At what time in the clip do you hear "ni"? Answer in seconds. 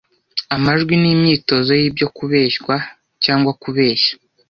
1.01-1.07